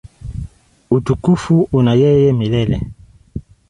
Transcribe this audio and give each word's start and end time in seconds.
Utukufu 0.95 1.55
una 1.77 1.93
yeye 2.01 2.29
milele. 2.39 2.77